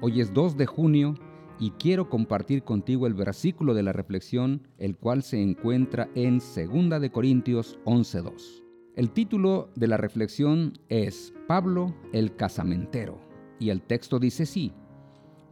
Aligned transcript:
Hoy 0.00 0.20
es 0.20 0.32
2 0.32 0.56
de 0.56 0.66
junio 0.66 1.16
y 1.58 1.72
quiero 1.72 2.08
compartir 2.08 2.62
contigo 2.62 3.08
el 3.08 3.14
versículo 3.14 3.74
de 3.74 3.82
la 3.82 3.92
reflexión, 3.92 4.68
el 4.78 4.96
cual 4.96 5.24
se 5.24 5.42
encuentra 5.42 6.08
en 6.14 6.38
2 6.38 7.00
de 7.00 7.10
Corintios 7.10 7.80
11:2. 7.84 8.62
El 8.94 9.10
título 9.10 9.70
de 9.74 9.88
la 9.88 9.96
reflexión 9.96 10.74
es 10.88 11.34
Pablo 11.48 11.96
el 12.12 12.36
casamentero 12.36 13.18
y 13.58 13.70
el 13.70 13.82
texto 13.82 14.20
dice 14.20 14.44
así: 14.44 14.72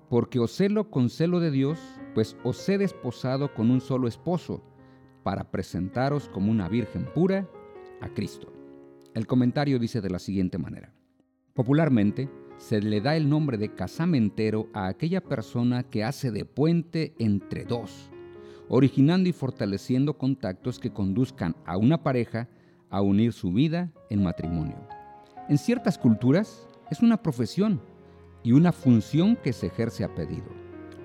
Porque 0.08 0.38
os 0.38 0.52
celo 0.52 0.90
con 0.90 1.10
celo 1.10 1.40
de 1.40 1.50
Dios, 1.50 1.80
pues 2.14 2.36
os 2.44 2.68
he 2.68 2.78
desposado 2.78 3.52
con 3.52 3.72
un 3.72 3.80
solo 3.80 4.06
esposo, 4.06 4.62
para 5.24 5.50
presentaros 5.50 6.28
como 6.28 6.52
una 6.52 6.68
virgen 6.68 7.04
pura 7.12 7.50
a 8.00 8.10
Cristo. 8.10 8.52
El 9.12 9.26
comentario 9.26 9.80
dice 9.80 10.00
de 10.00 10.10
la 10.10 10.20
siguiente 10.20 10.56
manera: 10.56 10.94
Popularmente, 11.52 12.30
se 12.58 12.80
le 12.80 13.00
da 13.00 13.16
el 13.16 13.28
nombre 13.28 13.58
de 13.58 13.74
casamentero 13.74 14.68
a 14.72 14.86
aquella 14.86 15.20
persona 15.20 15.82
que 15.82 16.04
hace 16.04 16.30
de 16.30 16.44
puente 16.44 17.14
entre 17.18 17.64
dos, 17.64 18.10
originando 18.68 19.28
y 19.28 19.32
fortaleciendo 19.32 20.16
contactos 20.16 20.78
que 20.78 20.92
conduzcan 20.92 21.54
a 21.64 21.76
una 21.76 22.02
pareja 22.02 22.48
a 22.90 23.02
unir 23.02 23.32
su 23.32 23.52
vida 23.52 23.92
en 24.10 24.22
matrimonio. 24.22 24.76
En 25.48 25.58
ciertas 25.58 25.98
culturas 25.98 26.66
es 26.90 27.00
una 27.02 27.22
profesión 27.22 27.80
y 28.42 28.52
una 28.52 28.72
función 28.72 29.36
que 29.36 29.52
se 29.52 29.66
ejerce 29.66 30.04
a 30.04 30.14
pedido. 30.14 30.48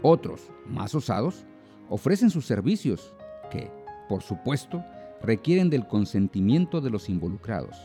Otros, 0.02 0.50
más 0.68 0.96
osados, 0.96 1.46
ofrecen 1.90 2.30
sus 2.30 2.46
servicios 2.46 3.14
que, 3.52 3.70
por 4.08 4.24
supuesto, 4.24 4.84
requieren 5.22 5.70
del 5.70 5.88
consentimiento 5.88 6.82
de 6.82 6.90
los 6.90 7.10
involucrados. 7.10 7.76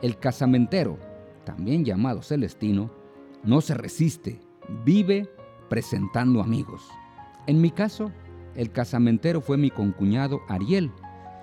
El 0.00 0.18
casamentero, 0.18 0.98
también 1.44 1.84
llamado 1.84 2.22
celestino, 2.22 2.99
no 3.42 3.60
se 3.60 3.74
resiste, 3.74 4.40
vive 4.84 5.28
presentando 5.68 6.42
amigos. 6.42 6.82
En 7.46 7.60
mi 7.60 7.70
caso, 7.70 8.12
el 8.54 8.70
casamentero 8.70 9.40
fue 9.40 9.56
mi 9.56 9.70
concuñado 9.70 10.40
Ariel, 10.48 10.90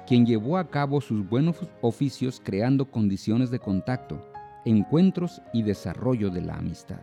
quien 0.06 0.26
llevó 0.26 0.58
a 0.58 0.70
cabo 0.70 1.02
sus 1.02 1.28
buenos 1.28 1.58
oficios 1.82 2.42
creando 2.44 2.92
condiciones 2.92 3.50
de 3.50 3.60
contacto, 3.60 4.22
encuentros 4.66 5.42
y 5.54 5.64
desarrollo 5.64 6.30
de 6.30 6.42
la 6.42 6.56
amistad. 6.56 7.02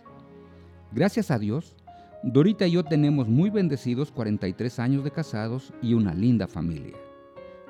Gracias 0.93 1.31
a 1.31 1.39
Dios, 1.39 1.77
Dorita 2.23 2.67
y 2.67 2.73
yo 2.73 2.85
tenemos 2.85 3.29
muy 3.29 3.51
bendecidos 3.51 4.11
43 4.13 4.79
años 4.79 5.05
de 5.05 5.11
casados 5.11 5.75
y 5.83 5.95
una 5.95 6.15
linda 6.15 6.47
familia. 6.47 6.97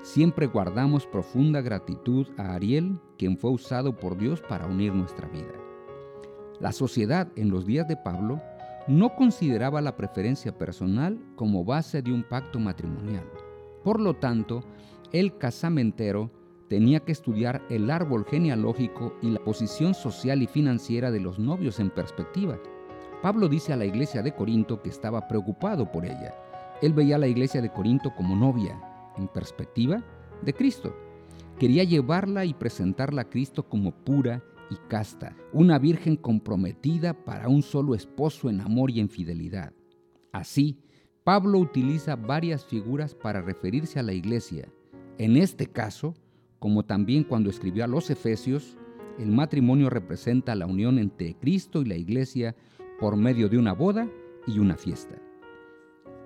Siempre 0.02 0.46
guardamos 0.46 1.06
profunda 1.06 1.62
gratitud 1.62 2.28
a 2.36 2.54
Ariel, 2.54 3.00
quien 3.16 3.38
fue 3.38 3.50
usado 3.50 3.96
por 3.96 4.18
Dios 4.18 4.42
para 4.42 4.66
unir 4.66 4.94
nuestra 4.94 5.26
vida. 5.28 5.63
La 6.60 6.72
sociedad 6.72 7.28
en 7.36 7.50
los 7.50 7.66
días 7.66 7.88
de 7.88 7.96
Pablo 7.96 8.40
no 8.86 9.14
consideraba 9.16 9.80
la 9.80 9.96
preferencia 9.96 10.56
personal 10.56 11.18
como 11.36 11.64
base 11.64 12.02
de 12.02 12.12
un 12.12 12.22
pacto 12.22 12.58
matrimonial. 12.58 13.24
Por 13.82 14.00
lo 14.00 14.14
tanto, 14.14 14.62
el 15.12 15.36
casamentero 15.36 16.30
tenía 16.68 17.00
que 17.00 17.12
estudiar 17.12 17.62
el 17.70 17.90
árbol 17.90 18.24
genealógico 18.24 19.14
y 19.22 19.30
la 19.30 19.40
posición 19.42 19.94
social 19.94 20.42
y 20.42 20.46
financiera 20.46 21.10
de 21.10 21.20
los 21.20 21.38
novios 21.38 21.80
en 21.80 21.90
perspectiva. 21.90 22.58
Pablo 23.22 23.48
dice 23.48 23.72
a 23.72 23.76
la 23.76 23.84
iglesia 23.84 24.22
de 24.22 24.34
Corinto 24.34 24.82
que 24.82 24.90
estaba 24.90 25.26
preocupado 25.26 25.90
por 25.90 26.04
ella. 26.04 26.34
Él 26.82 26.92
veía 26.92 27.16
a 27.16 27.18
la 27.18 27.26
iglesia 27.26 27.62
de 27.62 27.72
Corinto 27.72 28.12
como 28.14 28.36
novia, 28.36 28.78
en 29.16 29.28
perspectiva 29.28 30.02
de 30.42 30.52
Cristo. 30.52 30.94
Quería 31.58 31.84
llevarla 31.84 32.44
y 32.44 32.52
presentarla 32.52 33.22
a 33.22 33.30
Cristo 33.30 33.62
como 33.68 33.92
pura 33.92 34.42
y 34.70 34.76
casta, 34.88 35.36
una 35.52 35.78
virgen 35.78 36.16
comprometida 36.16 37.12
para 37.24 37.48
un 37.48 37.62
solo 37.62 37.94
esposo 37.94 38.48
en 38.48 38.60
amor 38.60 38.90
y 38.90 39.00
en 39.00 39.08
fidelidad. 39.08 39.72
Así, 40.32 40.78
Pablo 41.24 41.58
utiliza 41.58 42.16
varias 42.16 42.64
figuras 42.64 43.14
para 43.14 43.40
referirse 43.40 43.98
a 43.98 44.02
la 44.02 44.12
iglesia. 44.12 44.68
En 45.18 45.36
este 45.36 45.66
caso, 45.66 46.14
como 46.58 46.84
también 46.84 47.24
cuando 47.24 47.50
escribió 47.50 47.84
a 47.84 47.88
los 47.88 48.10
Efesios, 48.10 48.76
el 49.18 49.30
matrimonio 49.30 49.90
representa 49.90 50.54
la 50.54 50.66
unión 50.66 50.98
entre 50.98 51.34
Cristo 51.34 51.82
y 51.82 51.86
la 51.86 51.96
iglesia 51.96 52.56
por 52.98 53.16
medio 53.16 53.48
de 53.48 53.58
una 53.58 53.72
boda 53.72 54.10
y 54.46 54.58
una 54.58 54.76
fiesta. 54.76 55.16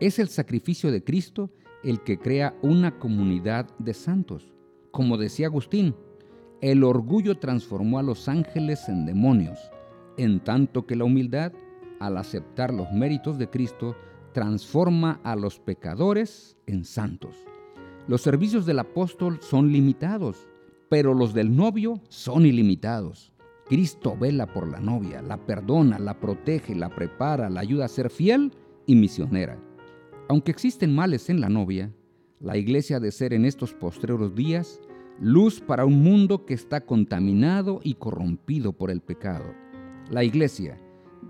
Es 0.00 0.18
el 0.18 0.28
sacrificio 0.28 0.90
de 0.90 1.04
Cristo 1.04 1.50
el 1.84 2.02
que 2.02 2.18
crea 2.18 2.56
una 2.62 2.98
comunidad 2.98 3.66
de 3.78 3.94
santos. 3.94 4.52
Como 4.90 5.16
decía 5.16 5.46
Agustín, 5.46 5.94
el 6.60 6.82
orgullo 6.82 7.38
transformó 7.38 7.98
a 7.98 8.02
los 8.02 8.28
ángeles 8.28 8.88
en 8.88 9.06
demonios, 9.06 9.58
en 10.16 10.40
tanto 10.40 10.86
que 10.86 10.96
la 10.96 11.04
humildad, 11.04 11.52
al 12.00 12.16
aceptar 12.16 12.74
los 12.74 12.90
méritos 12.92 13.38
de 13.38 13.48
Cristo, 13.48 13.96
transforma 14.32 15.20
a 15.22 15.36
los 15.36 15.60
pecadores 15.60 16.56
en 16.66 16.84
santos. 16.84 17.36
Los 18.08 18.22
servicios 18.22 18.66
del 18.66 18.80
apóstol 18.80 19.38
son 19.40 19.72
limitados, 19.72 20.48
pero 20.88 21.14
los 21.14 21.34
del 21.34 21.54
novio 21.54 22.00
son 22.08 22.46
ilimitados. 22.46 23.32
Cristo 23.66 24.16
vela 24.18 24.46
por 24.46 24.66
la 24.66 24.80
novia, 24.80 25.20
la 25.22 25.36
perdona, 25.36 25.98
la 25.98 26.18
protege, 26.18 26.74
la 26.74 26.88
prepara, 26.88 27.50
la 27.50 27.60
ayuda 27.60 27.84
a 27.84 27.88
ser 27.88 28.10
fiel 28.10 28.52
y 28.86 28.96
misionera. 28.96 29.60
Aunque 30.28 30.50
existen 30.50 30.94
males 30.94 31.28
en 31.28 31.40
la 31.40 31.48
novia, 31.48 31.92
la 32.40 32.56
iglesia 32.56 32.96
ha 32.96 33.00
de 33.00 33.12
ser 33.12 33.34
en 33.34 33.44
estos 33.44 33.74
postreros 33.74 34.34
días 34.34 34.80
luz 35.20 35.60
para 35.60 35.84
un 35.84 36.02
mundo 36.02 36.44
que 36.44 36.54
está 36.54 36.80
contaminado 36.80 37.80
y 37.82 37.94
corrompido 37.94 38.72
por 38.72 38.90
el 38.90 39.00
pecado. 39.00 39.52
La 40.10 40.22
iglesia, 40.22 40.78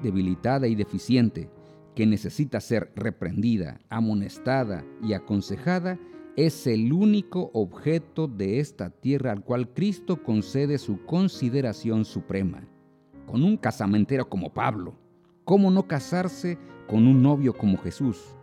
debilitada 0.02 0.68
y 0.68 0.74
deficiente, 0.74 1.50
que 1.94 2.06
necesita 2.06 2.60
ser 2.60 2.92
reprendida, 2.94 3.80
amonestada 3.88 4.84
y 5.02 5.14
aconsejada, 5.14 5.98
es 6.36 6.66
el 6.68 6.92
único 6.92 7.50
objeto 7.52 8.28
de 8.28 8.60
esta 8.60 8.90
tierra 8.90 9.32
al 9.32 9.42
cual 9.42 9.72
Cristo 9.72 10.22
concede 10.22 10.78
su 10.78 11.04
consideración 11.04 12.04
suprema. 12.04 12.68
Con 13.26 13.42
un 13.42 13.56
casamentero 13.56 14.28
como 14.28 14.52
Pablo, 14.52 14.94
¿cómo 15.44 15.70
no 15.70 15.88
casarse 15.88 16.58
con 16.86 17.08
un 17.08 17.22
novio 17.22 17.54
como 17.54 17.78
Jesús? 17.78 18.36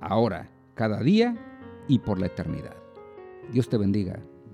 Ahora, 0.00 0.48
cada 0.74 1.02
día 1.02 1.34
y 1.88 1.98
por 1.98 2.20
la 2.20 2.26
eternidad. 2.26 2.76
Dios 3.52 3.68
te 3.68 3.76
bendiga. 3.76 4.22